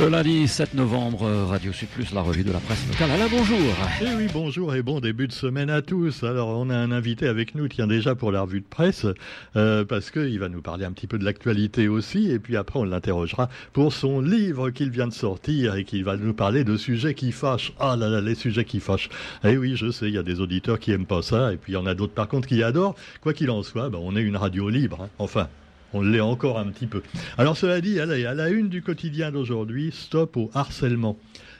[0.00, 3.12] Le lundi 7 novembre, Radio Sud Plus, la revue de la presse locale.
[3.12, 3.58] Alain, bonjour.
[4.02, 6.24] Eh oui, bonjour et bon début de semaine à tous.
[6.24, 9.06] Alors, on a un invité avec nous, tiens déjà pour la revue de presse,
[9.54, 12.80] euh, parce qu'il va nous parler un petit peu de l'actualité aussi, et puis après
[12.80, 16.76] on l'interrogera pour son livre qu'il vient de sortir et qu'il va nous parler de
[16.76, 17.72] sujets qui fâchent.
[17.78, 19.10] Ah là là, les sujets qui fâchent.
[19.44, 21.72] Eh oui, je sais, il y a des auditeurs qui aiment pas ça, et puis
[21.72, 22.96] il y en a d'autres par contre qui adorent.
[23.20, 25.02] Quoi qu'il en soit, ben, on est une radio libre.
[25.02, 25.08] Hein.
[25.18, 25.48] Enfin,
[25.94, 27.02] on l'est encore un petit peu.
[27.38, 31.16] Alors cela dit, à la, une du quotidien d'aujourd'hui, stop au harcèlement.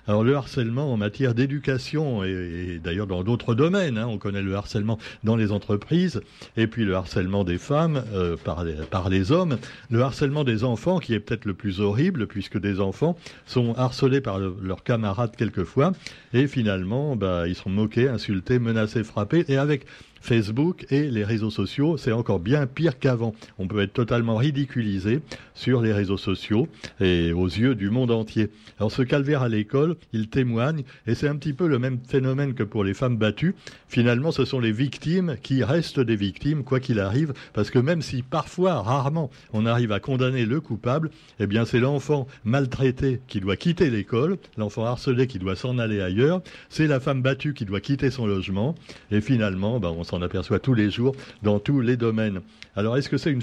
[0.07, 4.55] Alors le harcèlement en matière d'éducation et, d'ailleurs dans d'autres domaines, hein, on connaît le
[4.55, 6.21] harcèlement dans les entreprises
[6.59, 8.65] et puis le harcèlement des femmes euh, par,
[9.09, 9.57] les, hommes,
[9.89, 14.21] le harcèlement des enfants qui est peut-être le plus horrible puisque des enfants sont harcelés
[14.21, 15.93] par leurs camarades quelquefois
[16.35, 19.87] et finalement bah, ils sont moqués, insultés, menacés, frappés et avec
[20.25, 23.35] Facebook et les réseaux sociaux, c'est encore bien pire qu'avant.
[23.59, 25.21] On peut être totalement ridiculisé
[25.55, 26.67] sur les réseaux sociaux
[26.99, 28.49] et aux yeux du monde entier.
[28.79, 32.55] Alors ce calvaire à l'école, il témoigne, et c'est un petit peu le même phénomène
[32.55, 33.55] que pour les femmes battues.
[33.87, 38.01] Finalement, ce sont les victimes qui restent des victimes, quoi qu'il arrive, parce que même
[38.01, 43.41] si parfois, rarement, on arrive à condamner le coupable, eh bien c'est l'enfant maltraité qui
[43.41, 47.67] doit quitter l'école, l'enfant harcelé qui doit s'en aller ailleurs, c'est la femme battue qui
[47.67, 48.75] doit quitter son logement,
[49.11, 52.41] et finalement, ben, on s'en aperçoit tous les jours dans tous les domaines.
[52.77, 53.43] Alors, est-ce que c'est une,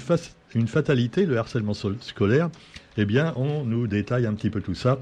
[0.54, 2.50] une fatalité, le harcèlement scolaire?
[2.96, 4.98] Eh bien, on nous détaille un petit peu tout ça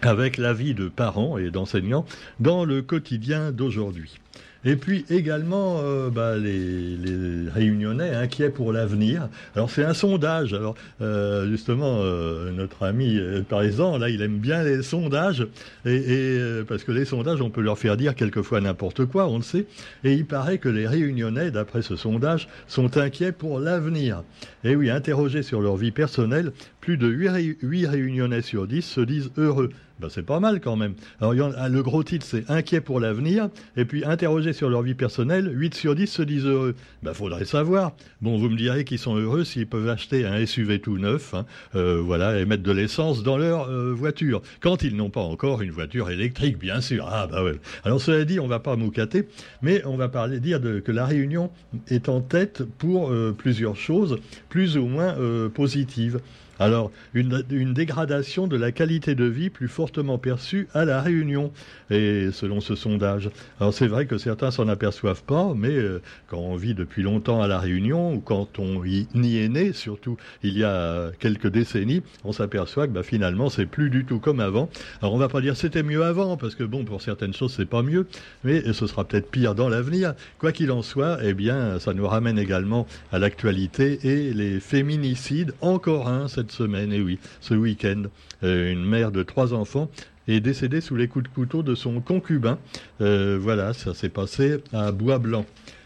[0.00, 2.06] avec l'avis de parents et d'enseignants
[2.40, 4.18] dans le quotidien d'aujourd'hui.
[4.64, 9.28] Et puis également euh, bah, les, les, réunionnais inquiets pour l'avenir.
[9.56, 10.54] Alors c'est un sondage.
[10.54, 13.18] Alors euh, justement, euh, notre ami
[13.62, 15.46] exemple, là, il aime bien les sondages.
[15.84, 19.36] Et, et parce que les sondages, on peut leur faire dire quelquefois n'importe quoi, on
[19.36, 19.66] le sait.
[20.04, 24.22] Et il paraît que les réunionnais, d'après ce sondage, sont inquiets pour l'avenir.
[24.64, 26.52] Et oui, interrogés sur leur vie personnelle,
[26.82, 29.70] plus de 8, 8 réunionnais sur 10 se disent heureux.
[30.00, 30.94] Ben, c'est pas mal quand même.
[31.20, 33.50] Alors, le gros titre, c'est Inquiet pour l'avenir.
[33.76, 36.74] Et puis, interrogés sur leur vie personnelle, 8 sur 10 se disent heureux.
[37.04, 37.92] Ben, faudrait savoir.
[38.20, 41.46] Bon, vous me direz qu'ils sont heureux s'ils peuvent acheter un SUV tout neuf, hein,
[41.76, 44.42] euh, voilà, et mettre de l'essence dans leur euh, voiture.
[44.60, 47.06] Quand ils n'ont pas encore une voiture électrique, bien sûr.
[47.08, 47.60] Ah, bah ouais.
[47.84, 49.28] Alors, cela dit, on va pas moucater,
[49.62, 51.52] mais on va parler, dire que la Réunion
[51.86, 55.14] est en tête pour euh, plusieurs choses, plus ou moins
[55.54, 56.18] positives.
[56.62, 57.42] Alors, une,
[57.72, 61.50] dégradation de la qualité de vie plus fortement perçue à La Réunion,
[61.90, 63.30] et selon ce sondage.
[63.58, 67.42] Alors, c'est vrai que certains s'en aperçoivent pas, mais euh, quand on vit depuis longtemps
[67.42, 69.08] à La Réunion, ou quand on y,
[69.38, 73.90] est né, surtout il y a quelques décennies, on s'aperçoit que bah, finalement, c'est plus
[73.90, 74.68] du tout comme avant.
[75.00, 77.68] Alors, on va pas dire c'était mieux avant, parce que bon, pour certaines choses, c'est
[77.68, 78.06] pas mieux,
[78.44, 80.14] mais ce sera peut-être pire dans l'avenir.
[80.38, 85.54] Quoi qu'il en soit, eh bien, ça nous ramène également à l'actualité et les féminicides,
[85.60, 88.04] encore un cette semaine, et oui, ce week-end.
[88.44, 89.90] Euh, une mère de trois enfants
[90.28, 92.58] est décédée sous les coups de couteau de son concubin.
[93.00, 95.44] Euh, voilà, ça s'est passé à Bois-Blanc.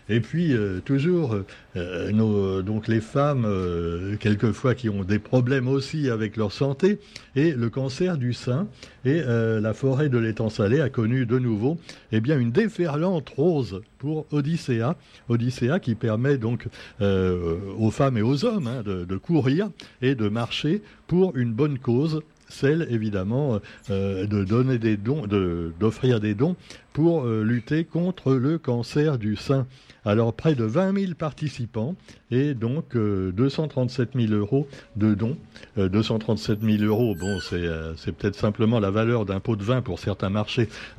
[0.08, 1.36] Et puis euh, toujours,
[1.76, 6.98] euh, nos, donc les femmes, euh, quelquefois qui ont des problèmes aussi avec leur santé,
[7.34, 8.68] et le cancer du sein.
[9.04, 11.78] Et la forêt de l'étang salé a connu de nouveau
[12.10, 14.96] eh bien, une déferlante rose pour Odyssea.
[15.28, 16.66] Odyssea qui permet donc
[17.00, 19.70] aux femmes et aux hommes hein, de, courir
[20.02, 26.20] et de marcher pour une bonne cause celle évidemment euh, de donner des dons, d'offrir
[26.20, 26.56] des dons
[26.92, 29.66] pour euh, lutter contre le cancer du sein.
[30.06, 31.94] Alors près de 20 000 participants
[32.30, 35.36] et donc 237 euh, 000 euros de dons.
[35.76, 40.30] 237 000 euros, bon, c'est peut-être simplement la valeur d'un pot de vin pour certains
[40.30, 40.68] marchés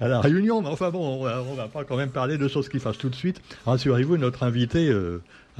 [0.00, 2.68] à la Réunion, mais enfin bon, on va, va pas quand même parler de choses
[2.68, 3.40] qui fâchent tout de suite.
[3.64, 4.92] Rassurez-vous, notre invité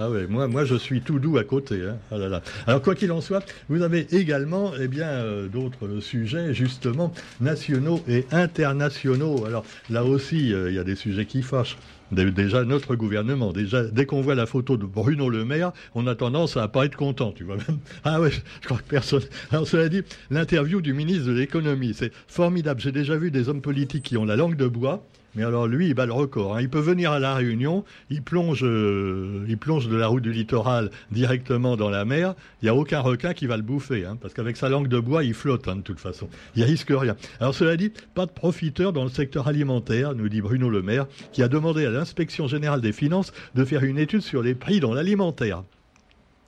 [0.02, 1.82] ah ouais, moi, moi je suis tout doux à côté.
[1.82, 1.98] Hein.
[2.10, 2.40] Ah.
[2.66, 8.00] Alors quoi qu'il en soit, vous avez également eh bien euh, d'autres sujets justement nationaux
[8.08, 9.44] et internationaux.
[9.44, 11.76] Alors là aussi, euh, il y a des sujets qui fâchent.
[12.12, 16.14] Déjà, notre gouvernement, déjà, dès qu'on voit la photo de Bruno Le Maire, on a
[16.14, 17.78] tendance à pas être content, tu vois même.
[18.04, 19.22] Ah ouais, je crois que personne.
[19.50, 22.80] Alors, cela dit, l'interview du ministre de l'économie, c'est formidable.
[22.80, 25.04] J'ai déjà vu des hommes politiques qui ont la langue de bois,
[25.34, 26.56] mais alors lui, il bat le record.
[26.56, 26.60] Hein.
[26.60, 30.32] Il peut venir à la Réunion, il plonge, euh, il plonge de la route du
[30.32, 32.34] littoral directement dans la mer.
[32.62, 34.98] Il n'y a aucun requin qui va le bouffer, hein, parce qu'avec sa langue de
[34.98, 36.28] bois, il flotte hein, de toute façon.
[36.56, 37.16] Il risque rien.
[37.40, 41.06] Alors cela dit, pas de profiteurs dans le secteur alimentaire, nous dit Bruno Le Maire,
[41.32, 44.80] qui a demandé à l'inspection générale des finances de faire une étude sur les prix
[44.80, 45.62] dans l'alimentaire.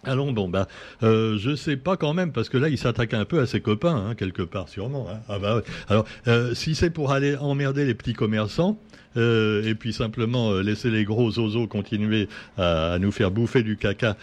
[0.05, 0.67] Allons bon bah
[1.05, 3.61] euh, je sais pas quand même parce que là il s'attaque un peu à ses
[3.61, 5.21] copains hein, quelque part sûrement hein.
[5.29, 8.81] ah bah alors euh, si c'est pour aller emmerder les petits commerçants
[9.17, 13.77] euh, et puis simplement euh, laisser les gros oiseaux continuer à, nous faire bouffer du
[13.77, 14.17] caca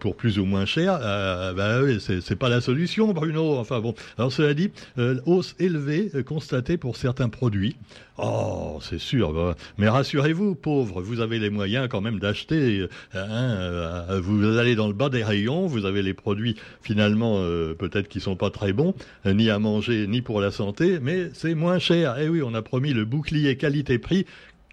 [0.00, 0.98] pour plus ou moins cher,
[1.56, 3.56] bah oui, c'est pas la solution, Bruno.
[3.56, 3.94] Enfin bon.
[4.18, 4.70] Alors cela dit,
[5.26, 7.76] hausse élevée constatée pour certains produits.
[8.18, 9.32] Oh, c'est sûr.
[9.32, 12.86] Bah, mais rassurez-vous, pauvres, vous avez les moyens quand même d'acheter.
[13.14, 17.40] Hein, vous allez dans le bas des rayons, vous avez les produits finalement
[17.78, 18.94] peut-être qui sont pas très bons,
[19.26, 22.16] ni à manger, ni pour la santé, mais c'est moins cher.
[22.20, 24.25] Eh oui, on a promis le bouclier qualité-prix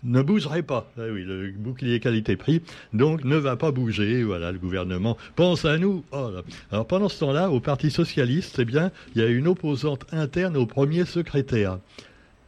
[0.04, 0.92] ne bougerait pas.
[0.98, 2.62] Eh oui, le bouclier qualité-prix,
[2.94, 4.24] donc ne va pas bouger.
[4.24, 6.04] Voilà, le gouvernement pense à nous.
[6.12, 6.30] Oh
[6.72, 10.58] Alors pendant ce temps-là, au Parti socialiste, eh bien, il y a une opposante interne
[10.58, 11.80] au premier secrétaire.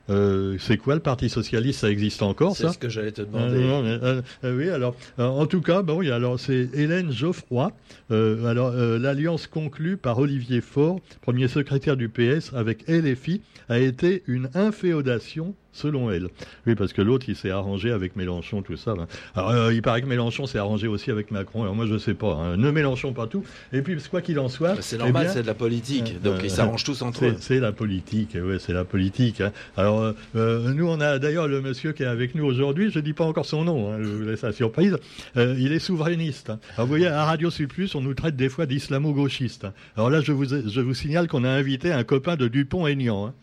[0.09, 3.21] Euh, c'est quoi le Parti socialiste Ça existe encore, ça C'est ce que j'allais te
[3.21, 3.57] demander.
[3.57, 7.71] Euh, euh, oui, alors, en tout cas, bon, alors c'est Hélène Geoffroy.
[8.09, 14.49] alors, l'alliance conclue par Olivier Faure, premier secrétaire du PS, avec LFI, a été une
[14.53, 16.29] inféodation selon elle.
[16.65, 18.91] Oui, parce que l'autre, il s'est arrangé avec Mélenchon, tout ça.
[18.91, 19.07] Hein.
[19.35, 21.63] Alors, euh, il paraît que Mélenchon s'est arrangé aussi avec Macron.
[21.63, 22.33] Alors, moi, je ne sais pas.
[22.33, 22.57] Hein.
[22.57, 23.43] Ne Mélenchon pas tout.
[23.73, 24.81] Et puis, quoi qu'il en soit.
[24.81, 26.15] C'est normal, eh c'est de la politique.
[26.15, 27.35] Euh, donc, ils s'arrangent tous entre eux.
[27.39, 29.41] C'est la politique, oui, c'est la politique.
[29.41, 29.51] Hein.
[29.77, 33.03] Alors, euh, nous, on a d'ailleurs le monsieur qui est avec nous aujourd'hui, je ne
[33.03, 34.97] dis pas encore son nom, je vous laisse la surprise.
[35.35, 36.49] il est souverainiste.
[36.49, 39.67] Alors, vous voyez, à Radio Plus, on nous traite des fois d'islamo-gauchistes.
[39.95, 43.33] Alors là, je vous, je vous signale qu'on a invité un copain de Dupont-Aignan.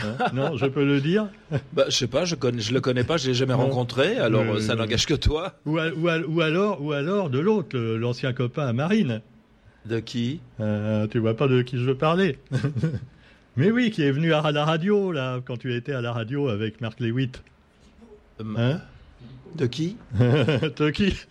[0.00, 1.28] Hein non, je peux le dire
[1.72, 4.42] bah, Je sais pas, je ne je le connais pas, je l'ai jamais rencontré, alors
[4.42, 5.54] euh, ça n'engage que toi.
[5.66, 9.20] Ou, alors, ou alors de l'autre, l'ancien copain à Marine.
[9.84, 10.40] De qui?
[10.60, 12.38] Euh, Tu vois pas de qui je veux parler
[13.56, 16.48] Mais oui, qui est venu à la radio, là, quand tu étais à la radio
[16.48, 17.42] avec Marc Lewitt.
[18.40, 18.80] Euh, hein?
[19.56, 19.96] De qui?
[20.18, 21.14] De qui?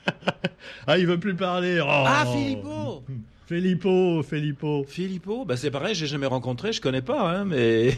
[0.86, 1.80] Ah, il veut plus parler.
[1.82, 1.88] Oh.
[1.90, 3.04] Ah, Philippot
[3.48, 4.86] Filippo, Filippo.
[4.88, 7.98] Filippo, bah c'est pareil, j'ai jamais rencontré, je connais pas, hein, mais.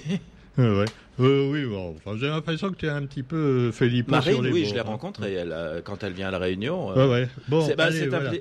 [0.58, 0.86] Ouais.
[1.20, 4.34] Euh, oui, bon, enfin, j'ai l'impression que tu es un petit peu euh, Felipe Marine,
[4.34, 6.92] sur les oui, je l'ai rencontrée elle, euh, quand elle vient à La Réunion.
[6.92, 7.30] Euh, ouais, ouais.
[7.50, 7.90] Bon, bah,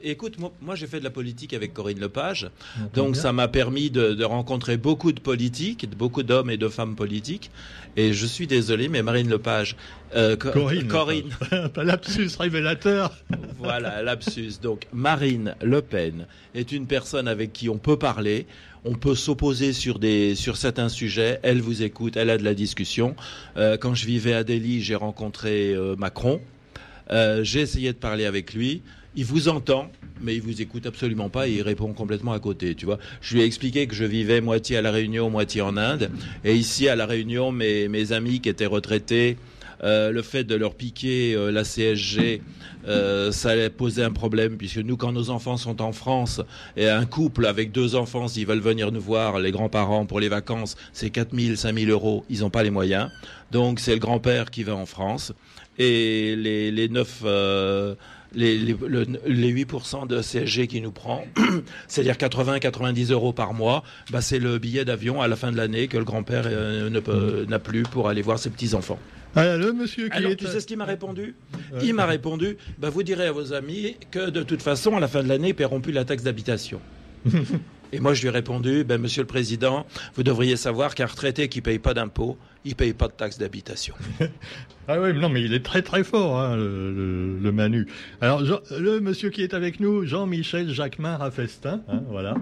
[0.02, 2.50] Écoute, moi, j'ai fait de la politique avec Corinne Lepage,
[2.94, 6.96] donc ça m'a permis de, de, rencontrer beaucoup de politiques, beaucoup d'hommes et de femmes
[6.96, 7.50] politiques.
[7.96, 9.76] Et je suis désolé, mais Marine Lepage,
[10.16, 11.30] euh, Corinne, Corinne.
[11.76, 13.14] Lapsus révélateur.
[13.58, 14.54] voilà, lapsus.
[14.62, 18.46] Donc Marine Le Pen est une personne avec qui on peut parler
[18.84, 21.38] on peut s'opposer sur des sur certains sujets.
[21.42, 23.14] Elle vous écoute, elle a de la discussion.
[23.56, 26.40] Euh, quand je vivais à Delhi, j'ai rencontré euh, Macron.
[27.10, 28.82] Euh, j'ai essayé de parler avec lui.
[29.14, 32.74] Il vous entend, mais il vous écoute absolument pas et il répond complètement à côté.
[32.74, 35.76] Tu vois, je lui ai expliqué que je vivais moitié à la Réunion, moitié en
[35.76, 36.10] Inde,
[36.44, 39.36] et ici à la Réunion, mes amis qui étaient retraités
[39.82, 42.43] le fait de leur piquer euh, la CSG,
[42.87, 46.40] euh, ça allait poser un problème puisque nous, quand nos enfants sont en France
[46.76, 50.29] et un couple avec deux enfants, s'ils veulent venir nous voir, les grands-parents pour les
[50.29, 53.11] vacances, c'est 4 000, 5 000 euros, ils n'ont pas les moyens.
[53.50, 55.32] Donc c'est le grand-père qui va en France
[55.79, 57.96] et les, les 9
[58.34, 58.75] les, les,
[59.26, 61.25] les 8% de CSG qui nous prend,
[61.87, 65.87] c'est-à-dire 80-90 euros par mois, bah c'est le billet d'avion à la fin de l'année
[65.87, 68.99] que le grand-père n'a plus pour aller voir ses petits-enfants.
[69.34, 71.34] Ah, le monsieur qui Alors, tu sais ce qu'il m'a répondu
[71.82, 75.08] Il m'a répondu bah, Vous direz à vos amis que de toute façon, à la
[75.08, 76.81] fin de l'année, ils paieront plus la taxe d'habitation.
[77.94, 81.49] Et moi, je lui ai répondu, ben, Monsieur le Président, vous devriez savoir qu'un retraité
[81.49, 83.94] qui ne paye pas d'impôts, il ne paye pas de taxe d'habitation.
[84.88, 87.86] ah oui, non, mais il est très très fort, hein, le, Manu.
[88.20, 92.34] Alors, le monsieur qui est avec nous, Jean-Michel Jacquemin Raffestin, hein, voilà.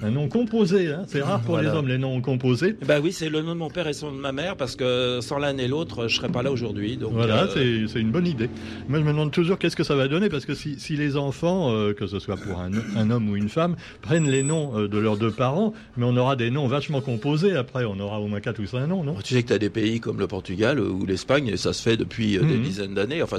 [0.00, 1.04] Un nom composé, hein.
[1.06, 2.76] c'est rare pour les hommes les noms composés.
[2.86, 5.20] Bah oui, c'est le nom de mon père et son de ma mère parce que
[5.20, 6.98] sans l'un et l'autre, je serais pas là aujourd'hui.
[7.00, 8.50] voilà, euh, c'est une bonne idée.
[8.88, 11.16] Moi, je me demande toujours qu'est-ce que ça va donner parce que si, si les
[11.16, 14.76] enfants, euh, que ce soit pour un, un, homme ou une femme, prennent les noms
[14.76, 18.20] euh, de leurs deux parents, mais on aura des noms vachement composés après, on aura
[18.20, 19.14] au moins quatre ou cinq noms, non?
[19.22, 21.96] Tu sais que tu as des pays comme le Portugal ou l'Espagne, ça se fait
[21.96, 22.62] depuis des mhm.
[22.62, 23.22] dizaines d'années.
[23.22, 23.38] Enfin,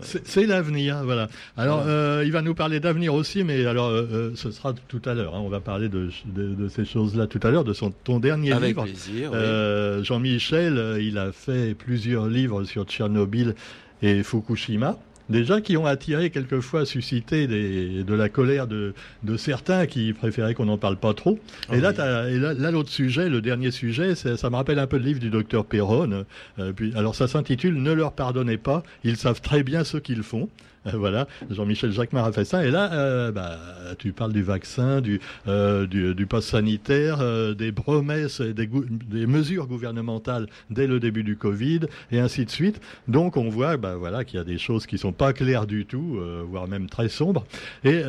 [0.00, 1.28] c'est l'avenir, voilà.
[1.56, 1.84] Alors,
[2.22, 3.92] il va nous parler d'avenir aussi, mais alors
[4.34, 5.34] ce sera tout à l'heure.
[5.34, 5.42] Hein.
[5.44, 6.04] on va parler de
[6.34, 8.84] de, ces choses-là tout à l'heure, de son, ton dernier Avec livre.
[8.84, 13.54] Plaisir, euh, Jean-Michel, euh, il a fait plusieurs livres sur Tchernobyl
[14.02, 19.86] et Fukushima déjà qui ont attiré quelquefois suscité des, de la colère de, de, certains
[19.86, 21.38] qui préféraient qu'on n'en parle pas trop.
[21.72, 24.98] et, ah là, et là, l'autre sujet, le dernier sujet, ça me rappelle un peu
[24.98, 26.24] le livre du docteur Perron.
[26.58, 30.22] Euh, puis, alors ça s'intitule Ne leur pardonnez pas, ils savent très bien ce qu'ils
[30.22, 30.48] font.
[30.92, 32.64] voilà, Jean-Michel Jacquemart a fait ça.
[32.64, 33.58] Et là, bah,
[33.98, 39.66] tu parles du vaccin, du, du, du pass sanitaire, des promesses et des, des, mesures
[39.66, 41.80] gouvernementales dès le début du Covid,
[42.12, 42.80] et ainsi de suite.
[43.08, 45.86] Donc on voit bah, voilà, qu'il y a des choses qui sont pas claires du
[45.86, 47.46] tout, voire même très sombres.
[47.84, 48.02] Et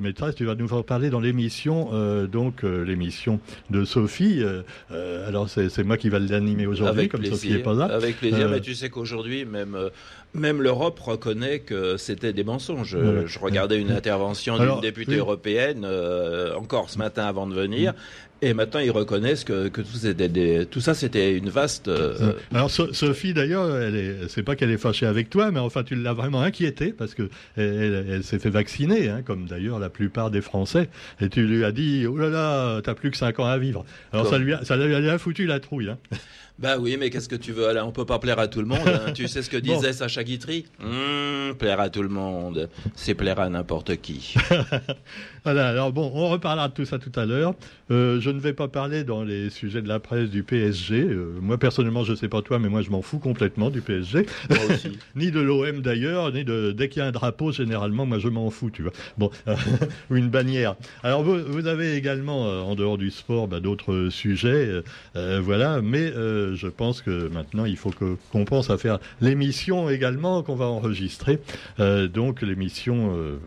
[0.00, 1.90] mais tu vas nous en parler dans l'émission,
[2.26, 4.42] donc l'émission de Sophie.
[5.26, 7.86] alors c'est moi qui va l'animer aujourd'hui, comme Sophie n'est pas là.
[7.86, 9.76] Avec plaisir, mais tu sais qu'aujourd'hui, même
[10.34, 12.96] même l'Europe reconnaît que c'était des mensonges.
[13.26, 17.94] Je regardais une intervention d'une députée européenne euh, encore ce matin avant de venir.
[18.42, 21.88] Et maintenant, ils reconnaissent que, que tout, des, tout, ça, c'était une vaste.
[21.88, 23.68] Euh, Alors, Sophie, d'ailleurs,
[24.28, 27.28] c'est pas qu'elle est fâchée avec toi, mais enfin, tu l'as vraiment inquiétée parce que
[27.56, 30.88] elle, s'est fait vacciner, hein, comme d'ailleurs la plupart des Français.
[31.20, 33.84] Et tu lui as dit, oh là là, t'as plus que 5 ans à vivre.
[34.12, 35.90] Alors, ça lui, a, ça lui a foutu la trouille.
[35.90, 35.98] Hein.
[36.60, 38.86] Bah oui, mais qu'est-ce que tu veux on peut pas plaire à tout le monde.
[38.86, 39.12] Hein.
[39.12, 40.66] tu sais ce que disait Sacha Guitry?
[40.78, 44.34] Mmh, Plaire à tout le monde, c'est plaire à n'importe qui.
[45.44, 45.68] voilà.
[45.68, 47.54] Alors bon, on reparlera de tout ça tout à l'heure.
[47.90, 51.02] Euh, je ne vais pas parler dans les sujets de la presse du PSG.
[51.02, 54.26] Euh, moi personnellement, je sais pas toi, mais moi je m'en fous complètement du PSG.
[54.48, 54.98] Moi aussi.
[55.16, 58.28] ni de l'OM d'ailleurs, ni de dès qu'il y a un drapeau, généralement, moi je
[58.28, 58.92] m'en fous, tu vois.
[59.18, 59.30] Bon,
[60.10, 60.76] ou une bannière.
[61.02, 64.82] Alors vous, vous avez également euh, en dehors du sport bah, d'autres sujets,
[65.14, 65.80] voilà.
[65.82, 67.92] Mais je pense que maintenant, il faut
[68.32, 71.40] qu'on pense à faire l'émission également qu'on va enregistrer.
[71.78, 73.38] Euh, donc l'émission euh,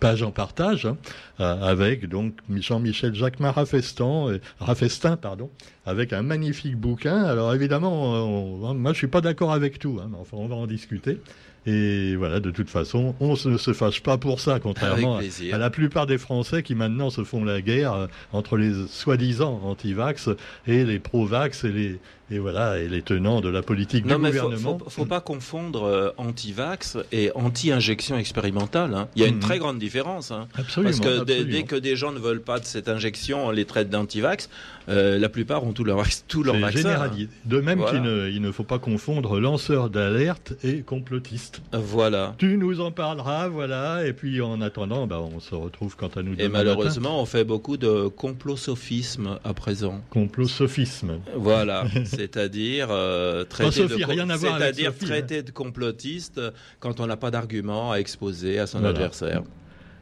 [0.00, 5.50] Page en partage, hein, euh, avec donc Jean-Michel Jacques Rafestin, Rafestin, pardon,
[5.88, 7.24] avec un magnifique bouquin.
[7.24, 10.66] Alors évidemment, moi je suis pas d'accord avec tout, hein, mais enfin on va en
[10.66, 11.18] discuter.
[11.66, 15.18] Et voilà, de toute façon, on ne se fâche pas pour ça, contrairement
[15.52, 20.30] à, la plupart des Français qui maintenant se font la guerre entre les soi-disant anti-vax
[20.66, 24.78] et les pro-vax et les, et voilà, et les tenants de la politique du gouvernement.
[24.78, 28.94] Faut, faut, faut pas confondre euh, anti-vax et anti-injection expérimentale.
[28.94, 29.08] Hein.
[29.16, 29.40] Il y a une mhm.
[29.40, 30.30] très grande différence.
[30.30, 30.46] Hein.
[30.54, 30.90] Absolument.
[30.90, 33.88] Parce que dès que des gens ne veulent pas de cette injection, on les traite
[33.88, 34.50] d'anti-vax.
[34.90, 37.08] Euh, la plupart ont tout leur, tout leur vaccin.
[37.44, 41.62] De même qu'il ne, il ne faut pas confondre lanceurs d'alerte et complotistes.
[41.72, 42.34] Voilà.
[42.38, 44.04] Tu nous en parleras, voilà.
[44.04, 46.34] Et puis en attendant, bah, on se retrouve quant à nous.
[46.36, 50.00] Et malheureusement, on fait beaucoup de complosophisme à présent.
[50.10, 51.20] Complosophisme.
[51.36, 51.84] Voilà.
[52.06, 56.40] c'est-à-dire euh, traiter, de, traiter de complotiste
[56.80, 59.44] quand on n'a pas d'argument à exposer à son adversaire.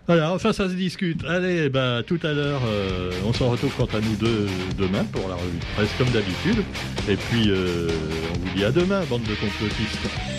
[0.07, 1.25] Voilà, enfin ça se discute.
[1.25, 4.47] Allez, bah, tout à l'heure, euh, on s'en retrouve quant à nous deux
[4.79, 6.63] demain pour la revue de presse comme d'habitude.
[7.09, 7.89] Et puis, euh,
[8.35, 10.36] on vous dit à demain, bande de complotistes.